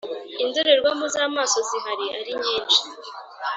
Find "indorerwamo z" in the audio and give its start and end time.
0.43-1.15